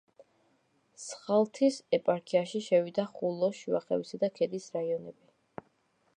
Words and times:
სხალთის 1.03 1.77
ეპარქიაში 1.99 2.63
შევიდა 2.69 3.07
ხულოს, 3.19 3.61
შუახევისა 3.61 4.23
და 4.25 4.35
ქედის 4.41 4.69
რაიონები. 4.79 5.67